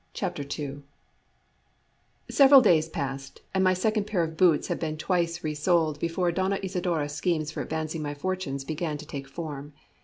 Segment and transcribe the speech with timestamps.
[0.15, 0.81] CHAPTER II
[2.27, 6.59] Several days passed, and my second pair of boots had been twice resoled before Doña
[6.63, 9.73] Isidora's schemes for advancing my fortunes began to take form.